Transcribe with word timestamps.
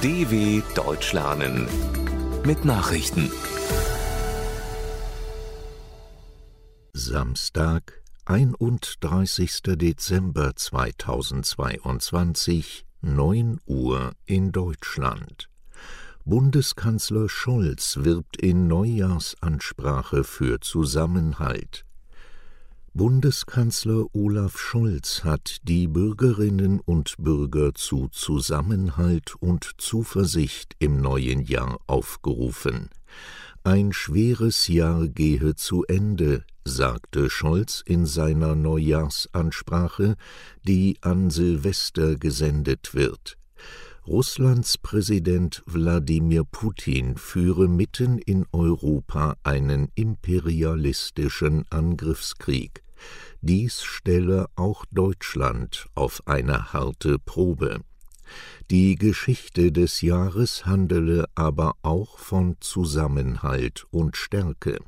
DW 0.00 0.62
Deutsch 0.76 1.12
lernen 1.12 1.66
mit 2.46 2.64
Nachrichten. 2.64 3.32
Samstag, 6.92 8.00
31. 8.24 9.62
Dezember 9.64 10.54
2022, 10.54 12.86
9 13.00 13.58
Uhr 13.66 14.12
in 14.24 14.52
Deutschland. 14.52 15.50
Bundeskanzler 16.24 17.28
Scholz 17.28 17.98
wirbt 18.02 18.36
in 18.36 18.68
Neujahrsansprache 18.68 20.22
für 20.22 20.60
Zusammenhalt. 20.60 21.87
Bundeskanzler 22.94 24.06
Olaf 24.12 24.58
Scholz 24.58 25.22
hat 25.22 25.58
die 25.62 25.86
Bürgerinnen 25.86 26.80
und 26.80 27.14
Bürger 27.18 27.74
zu 27.74 28.08
Zusammenhalt 28.08 29.34
und 29.40 29.72
Zuversicht 29.78 30.74
im 30.78 31.00
neuen 31.00 31.42
Jahr 31.42 31.78
aufgerufen. 31.86 32.88
Ein 33.62 33.92
schweres 33.92 34.68
Jahr 34.68 35.06
gehe 35.06 35.54
zu 35.54 35.84
Ende, 35.84 36.44
sagte 36.64 37.28
Scholz 37.28 37.82
in 37.84 38.06
seiner 38.06 38.54
Neujahrsansprache, 38.54 40.16
die 40.66 40.96
an 41.02 41.30
Silvester 41.30 42.16
gesendet 42.16 42.94
wird. 42.94 43.36
Russlands 44.08 44.78
Präsident 44.78 45.62
Wladimir 45.66 46.42
Putin 46.44 47.18
führe 47.18 47.68
mitten 47.68 48.16
in 48.16 48.46
Europa 48.52 49.36
einen 49.42 49.90
imperialistischen 49.96 51.66
Angriffskrieg. 51.68 52.82
Dies 53.42 53.82
stelle 53.82 54.46
auch 54.56 54.86
Deutschland 54.90 55.88
auf 55.94 56.22
eine 56.24 56.72
harte 56.72 57.18
Probe. 57.18 57.80
Die 58.70 58.94
Geschichte 58.94 59.72
des 59.72 60.00
Jahres 60.00 60.64
handele 60.64 61.26
aber 61.34 61.74
auch 61.82 62.18
von 62.18 62.56
Zusammenhalt 62.60 63.84
und 63.90 64.16
Stärke. 64.16 64.78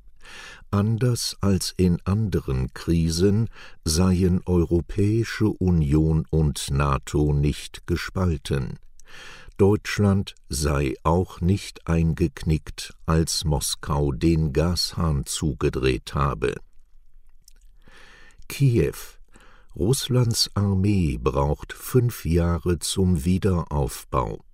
Anders 0.71 1.37
als 1.43 1.75
in 1.77 1.99
anderen 2.07 2.73
Krisen 2.73 3.51
seien 3.85 4.41
Europäische 4.47 5.49
Union 5.49 6.25
und 6.31 6.71
NATO 6.71 7.35
nicht 7.35 7.87
gespalten. 7.87 8.79
Deutschland 9.57 10.35
sei 10.49 10.95
auch 11.03 11.41
nicht 11.41 11.87
eingeknickt, 11.87 12.95
als 13.07 13.45
Moskau 13.45 14.13
den 14.13 14.53
Gashahn 14.53 15.27
zugedreht 15.27 16.15
habe. 16.15 16.55
Kiew 18.49 18.95
Russlands 19.77 20.51
Armee 20.55 21.19
braucht 21.19 21.73
fünf 21.73 22.25
Jahre 22.25 22.79
zum 22.81 23.25
Wiederaufbau. 23.25 24.45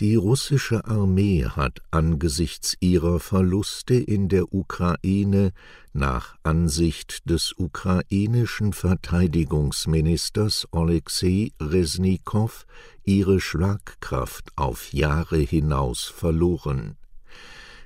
Die 0.00 0.14
russische 0.14 0.86
Armee 0.86 1.44
hat 1.44 1.82
angesichts 1.90 2.74
ihrer 2.80 3.20
Verluste 3.20 3.92
in 3.92 4.30
der 4.30 4.54
Ukraine 4.54 5.52
nach 5.92 6.38
Ansicht 6.42 7.28
des 7.28 7.52
ukrainischen 7.58 8.72
Verteidigungsministers 8.72 10.68
Oleksiy 10.72 11.52
Resnikow 11.60 12.64
ihre 13.04 13.40
Schlagkraft 13.40 14.48
auf 14.56 14.90
Jahre 14.94 15.36
hinaus 15.36 16.04
verloren. 16.04 16.96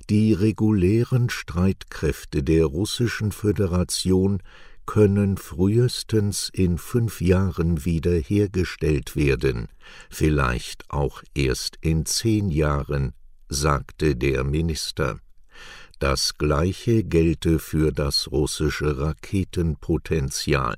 Die 0.08 0.34
regulären 0.34 1.30
Streitkräfte 1.30 2.44
der 2.44 2.66
russischen 2.66 3.32
Föderation 3.32 4.40
können 4.86 5.36
frühestens 5.36 6.50
in 6.52 6.78
fünf 6.78 7.20
Jahren 7.20 7.84
wiederhergestellt 7.84 9.16
werden, 9.16 9.68
vielleicht 10.10 10.91
auch 10.91 11.22
erst 11.34 11.76
in 11.80 12.06
zehn 12.06 12.50
Jahren, 12.50 13.12
sagte 13.48 14.16
der 14.16 14.44
Minister. 14.44 15.18
Das 15.98 16.36
gleiche 16.36 17.04
gelte 17.04 17.59
für 17.59 17.92
das 17.92 18.31
russische 18.31 18.98
Raketenpotenzial. 18.98 20.76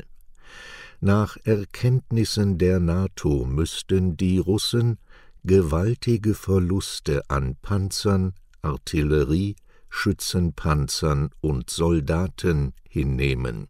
Nach 1.00 1.36
Erkenntnissen 1.44 2.58
der 2.58 2.81
NATO 2.81 3.44
müssten 3.44 4.16
die 4.16 4.38
Russen 4.38 4.98
gewaltige 5.44 6.34
Verluste 6.34 7.22
an 7.28 7.56
Panzern, 7.62 8.34
Artillerie, 8.62 9.56
Schützenpanzern 9.88 11.31
und 11.41 11.70
Soldaten 11.70 12.75
hinnehmen. 12.88 13.69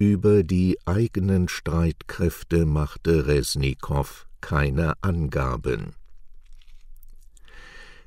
Über 0.00 0.42
die 0.44 0.78
eigenen 0.86 1.48
Streitkräfte 1.48 2.64
machte 2.64 3.26
Resnikow 3.26 4.26
keine 4.40 4.94
Angaben. 5.02 5.92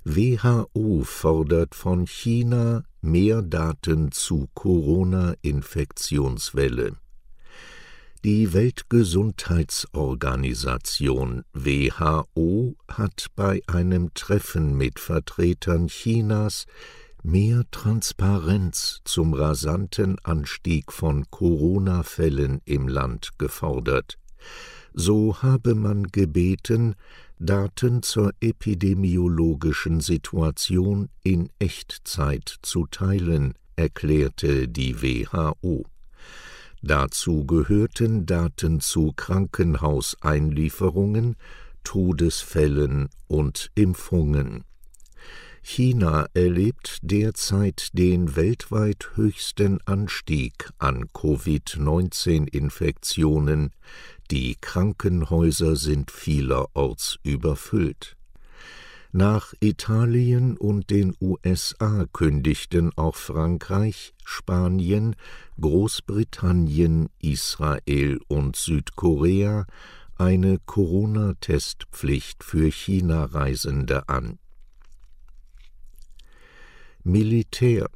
WHO 0.03 1.03
fordert 1.03 1.75
von 1.75 2.07
China 2.07 2.83
mehr 3.01 3.43
Daten 3.43 4.11
zu 4.11 4.49
Corona-Infektionswelle. 4.55 6.95
Die 8.23 8.53
Weltgesundheitsorganisation 8.53 11.43
WHO 11.53 12.75
hat 12.87 13.27
bei 13.35 13.61
einem 13.67 14.15
Treffen 14.15 14.75
mit 14.75 14.99
Vertretern 14.99 15.89
Chinas 15.89 16.65
mehr 17.23 17.63
Transparenz 17.71 19.01
zum 19.05 19.33
rasanten 19.33 20.19
Anstieg 20.23 20.91
von 20.91 21.25
Corona-Fällen 21.31 22.61
im 22.65 22.87
Land 22.87 23.39
gefordert. 23.39 24.19
So 24.93 25.41
habe 25.41 25.73
man 25.73 26.11
gebeten, 26.11 26.93
Daten 27.39 28.03
zur 28.03 28.33
epidemiologischen 28.41 30.01
Situation 30.01 31.09
in 31.23 31.49
Echtzeit 31.59 32.57
zu 32.61 32.87
teilen, 32.87 33.53
erklärte 33.75 34.67
die 34.67 35.01
WHO. 35.01 35.85
Dazu 36.81 37.45
gehörten 37.45 38.25
Daten 38.25 38.81
zu 38.81 39.13
Krankenhauseinlieferungen, 39.13 41.37
Todesfällen 41.83 43.07
und 43.27 43.71
Impfungen. 43.75 44.65
China 45.65 46.27
erlebt 46.33 46.97
derzeit 47.03 47.87
den 47.93 48.35
weltweit 48.35 49.11
höchsten 49.15 49.79
Anstieg 49.85 50.69
an 50.77 51.07
Covid-19-Infektionen, 51.13 53.71
die 54.29 54.57
Krankenhäuser 54.59 55.77
sind 55.77 56.11
vielerorts 56.11 57.17
überfüllt. 57.23 58.17
Nach 59.13 59.53
Italien 59.61 60.57
und 60.57 60.89
den 60.89 61.15
USA 61.21 62.07
kündigten 62.11 62.91
auch 62.97 63.15
Frankreich, 63.15 64.13
Spanien, 64.25 65.15
Großbritannien, 65.61 67.07
Israel 67.19 68.19
und 68.27 68.57
Südkorea 68.57 69.65
eine 70.17 70.59
Corona-Testpflicht 70.65 72.43
für 72.43 72.69
China-Reisende 72.69 74.09
an. 74.09 74.39
Militär 77.05 77.89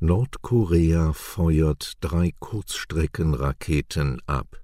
Nordkorea 0.00 1.12
feuert 1.12 1.92
drei 2.00 2.32
Kurzstreckenraketen 2.38 4.22
ab. 4.26 4.58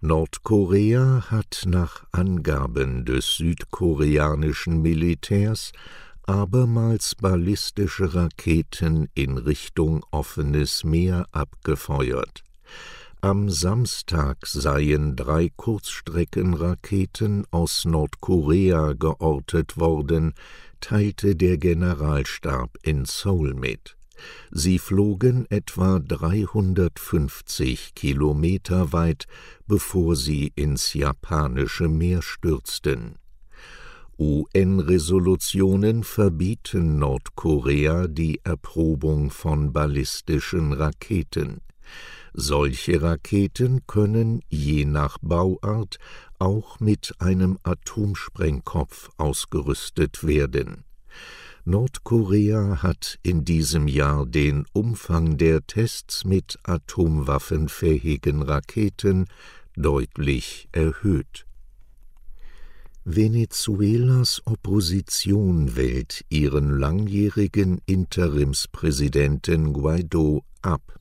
Nordkorea 0.00 1.24
hat 1.28 1.64
nach 1.66 2.04
Angaben 2.12 3.04
des 3.04 3.34
südkoreanischen 3.34 4.80
Militärs 4.80 5.72
abermals 6.22 7.16
ballistische 7.16 8.14
Raketen 8.14 9.08
in 9.14 9.38
Richtung 9.38 10.06
offenes 10.12 10.84
Meer 10.84 11.26
abgefeuert. 11.32 12.44
Am 13.22 13.50
Samstag 13.50 14.46
seien 14.46 15.16
drei 15.16 15.50
Kurzstreckenraketen 15.56 17.44
aus 17.50 17.84
Nordkorea 17.84 18.92
geortet 18.92 19.78
worden, 19.78 20.34
teilte 20.80 21.36
der 21.36 21.58
Generalstab 21.58 22.76
in 22.82 23.04
Seoul 23.04 23.54
mit. 23.54 23.96
Sie 24.50 24.78
flogen 24.78 25.46
etwa 25.50 25.98
350 25.98 27.94
Kilometer 27.94 28.92
weit, 28.92 29.26
bevor 29.66 30.16
sie 30.16 30.52
ins 30.54 30.94
japanische 30.94 31.88
Meer 31.88 32.22
stürzten. 32.22 33.18
UN-Resolutionen 34.18 36.02
verbieten 36.02 36.98
Nordkorea 36.98 38.06
die 38.06 38.40
Erprobung 38.44 39.30
von 39.30 39.74
ballistischen 39.74 40.72
Raketen. 40.72 41.60
Solche 42.32 43.02
Raketen 43.02 43.86
können 43.86 44.40
je 44.48 44.86
nach 44.86 45.18
Bauart 45.20 45.98
auch 46.38 46.80
mit 46.80 47.14
einem 47.18 47.58
Atomsprengkopf 47.62 49.10
ausgerüstet 49.16 50.26
werden. 50.26 50.84
Nordkorea 51.64 52.82
hat 52.82 53.18
in 53.22 53.44
diesem 53.44 53.88
Jahr 53.88 54.24
den 54.24 54.66
Umfang 54.72 55.36
der 55.36 55.66
Tests 55.66 56.24
mit 56.24 56.58
atomwaffenfähigen 56.62 58.42
Raketen 58.42 59.26
deutlich 59.74 60.68
erhöht. 60.70 61.46
Venezuelas 63.04 64.42
Opposition 64.46 65.76
wählt 65.76 66.24
ihren 66.28 66.78
langjährigen 66.78 67.80
Interimspräsidenten 67.86 69.72
Guaido 69.72 70.44
ab. 70.62 71.00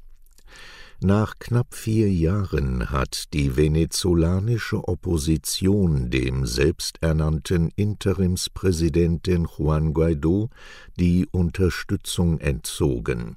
Nach 1.01 1.37
knapp 1.39 1.75
vier 1.75 2.11
Jahren 2.11 2.89
hat 2.89 3.33
die 3.33 3.57
venezolanische 3.57 4.87
Opposition 4.87 6.09
dem 6.09 6.45
selbsternannten 6.45 7.69
Interimspräsidenten 7.75 9.47
Juan 9.57 9.93
Guaido 9.93 10.49
die 10.97 11.27
Unterstützung 11.31 12.39
entzogen. 12.39 13.35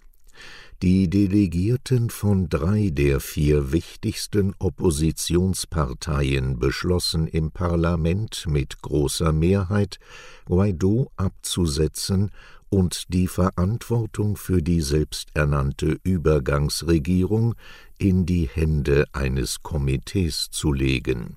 Die 0.81 1.11
Delegierten 1.11 2.09
von 2.09 2.49
drei 2.49 2.91
der 2.91 3.19
vier 3.19 3.73
wichtigsten 3.73 4.55
Oppositionsparteien 4.61 6.61
beschlossen 6.61 7.27
im 7.27 7.51
Parlament 7.51 8.45
mit 8.47 8.81
großer 8.81 9.33
Mehrheit, 9.33 9.99
Guaido 10.45 11.11
abzusetzen 11.17 12.31
und 12.71 13.13
die 13.13 13.27
Verantwortung 13.27 14.37
für 14.37 14.63
die 14.63 14.81
selbsternannte 14.81 15.99
Übergangsregierung 16.03 17.55
in 17.99 18.27
die 18.27 18.49
Hände 18.49 19.07
eines 19.13 19.63
Komitees 19.63 20.49
zu 20.51 20.73
legen 20.73 21.37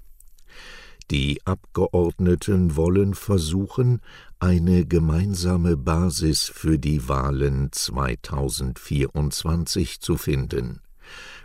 die 1.12 1.40
Abgeordneten 1.44 2.76
wollen 2.78 3.14
versuchen, 3.14 4.00
eine 4.40 4.86
gemeinsame 4.86 5.76
Basis 5.76 6.44
für 6.44 6.80
die 6.80 7.10
Wahlen 7.10 7.68
2024 7.70 10.00
zu 10.00 10.16
finden. 10.16 10.80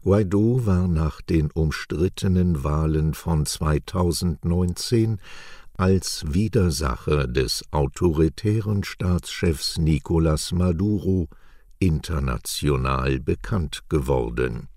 Guaido 0.03 0.67
war 0.67 0.87
nach 0.87 1.21
den 1.21 1.51
umstrittenen 1.51 2.63
Wahlen 2.63 3.15
von 3.15 3.45
2019 3.45 5.19
als 5.79 6.25
Widersacher 6.27 7.27
des 7.27 7.65
autoritären 7.71 8.85
Staatschefs 8.85 9.79
Nicolás 9.79 10.55
Maduro 10.55 11.29
international 11.79 13.21
bekannt 13.21 13.85
geworden 13.89 14.69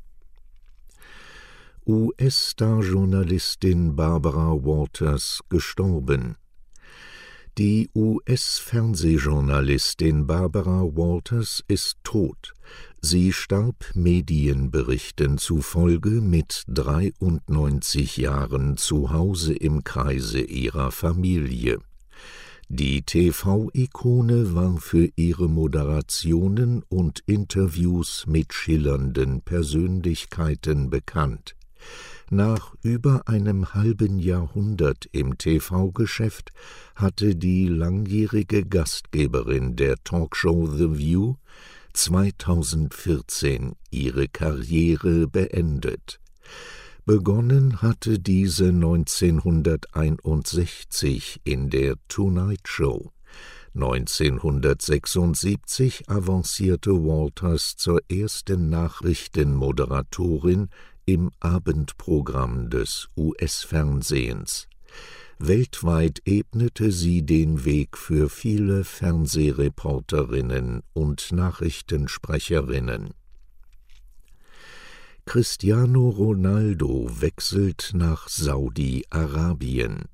US-Star-Journalistin 1.90 3.96
Barbara 3.96 4.54
Walters 4.63 5.40
gestorben. 5.50 6.36
Die 7.60 7.92
US-Fernsehjournalistin 7.94 10.26
Barbara 10.26 10.82
Walters 10.96 11.62
ist 11.68 11.98
tot. 12.06 12.54
Sie 13.02 13.34
starb 13.34 13.92
Medienberichten 13.96 15.38
zufolge 15.38 16.22
mit 16.22 16.64
93 16.70 18.16
Jahren 18.16 18.78
zu 18.78 19.12
Hause 19.12 19.54
im 19.54 19.84
Kreise 19.84 20.40
ihrer 20.40 20.92
Familie. 20.92 21.80
Die 22.70 23.02
TV-Ikone 23.02 24.56
war 24.56 24.78
für 24.78 25.10
ihre 25.18 25.50
Moderationen 25.50 26.84
und 26.88 27.24
Interviews 27.26 28.24
mit 28.26 28.54
schillernden 28.54 29.42
Persönlichkeiten 29.42 30.90
bekannt. 30.90 31.58
Nach 32.31 32.76
über 32.84 33.28
einem 33.28 33.74
halben 33.74 34.20
Jahrhundert 34.20 35.08
im 35.12 35.40
TV-Geschäft 35.40 36.52
hatte 36.94 37.36
die 37.36 37.68
langjährige 37.68 38.68
Gastgeberin 38.68 39.76
der 39.76 39.96
Talkshow 40.04 40.68
The 40.68 40.96
View 40.96 41.38
2014 41.94 43.74
ihre 43.90 44.28
Karriere 44.28 45.28
beendet. 45.28 46.20
Begonnen 47.04 47.81
hatte 47.81 48.20
diese 48.20 48.68
1961 48.68 51.42
in 51.44 51.72
der 51.72 51.96
Tonight 52.10 52.68
Show. 52.68 53.12
1976 53.74 56.10
avancierte 56.10 56.92
Walters 56.92 57.75
zur 57.75 58.02
ersten 58.08 58.70
Nachrichtenmoderatorin 58.70 60.70
im 61.14 61.32
Abendprogramm 61.40 62.70
des 62.70 63.10
US-Fernsehens. 63.18 64.68
Weltweit 65.40 66.22
ebnete 66.26 66.92
sie 66.92 67.26
den 67.26 67.66
Weg 67.66 67.98
für 67.98 68.30
viele 68.30 68.84
Fernsehreporterinnen 68.84 70.84
und 70.94 71.32
Nachrichtensprecherinnen. 71.32 73.16
Cristiano 75.26 76.10
Ronaldo 76.10 77.10
wechselt 77.20 77.92
nach 77.94 78.28
Saudi-Arabien. 78.28 80.06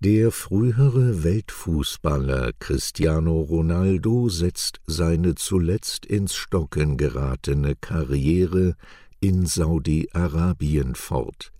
Der 0.00 0.32
frühere 0.32 1.22
Weltfußballer 1.22 2.52
Cristiano 2.58 3.40
Ronaldo 3.40 4.28
setzt 4.28 4.80
seine 4.84 5.36
zuletzt 5.36 6.06
ins 6.06 6.34
Stocken 6.34 6.96
geratene 6.96 7.76
Karriere 7.76 8.74
in 9.22 9.46
Saudi-Arabien 9.46 10.94
fort. 10.96 11.52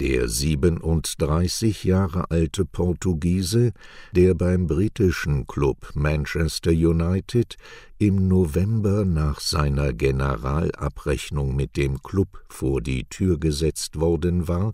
Der 0.00 0.28
37 0.28 1.84
Jahre 1.84 2.30
alte 2.30 2.64
Portugiese, 2.64 3.72
der 4.12 4.32
beim 4.34 4.66
britischen 4.66 5.46
Club 5.46 5.90
Manchester 5.94 6.70
United 6.70 7.56
im 7.98 8.28
November 8.28 9.04
nach 9.04 9.40
seiner 9.40 9.92
Generalabrechnung 9.92 11.54
mit 11.54 11.76
dem 11.76 12.02
Club 12.02 12.42
vor 12.48 12.80
die 12.80 13.04
Tür 13.04 13.38
gesetzt 13.38 14.00
worden 14.00 14.48
war, 14.48 14.72